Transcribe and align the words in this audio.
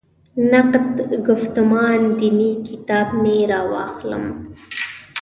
«نقد 0.51 0.95
ګفتمان 1.27 2.01
دیني» 2.17 2.51
کتاب 2.67 3.07
مې 3.21 3.35
راواخلم. 3.49 4.25